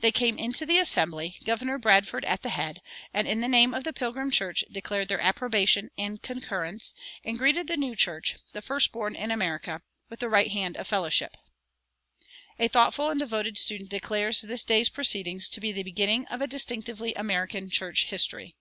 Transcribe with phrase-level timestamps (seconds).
[0.00, 2.82] They came into the assembly, Governor Bradford at the head,
[3.14, 6.92] and in the name of the Pilgrim church declared their "approbation and concurrence,"
[7.24, 9.80] and greeted the new church, the first born in America,
[10.10, 11.34] with "the right hand of fellowship."
[12.58, 16.46] A thoughtful and devoted student declares this day's proceedings to be "the beginning of a
[16.46, 18.56] distinctively American church history."